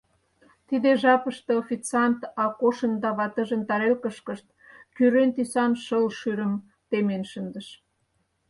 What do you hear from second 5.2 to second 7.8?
тӱсан шыл шӱрым темен шындыш.